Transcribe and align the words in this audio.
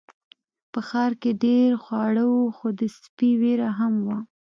په 0.71 0.79
ښار 0.87 1.11
کې 1.21 1.31
ډیر 1.43 1.69
خواړه 1.83 2.23
وو 2.31 2.43
خو 2.57 2.67
د 2.79 2.81
سپي 2.99 3.31
ویره 3.41 3.69
هم 3.79 3.93
وه. 4.05 4.17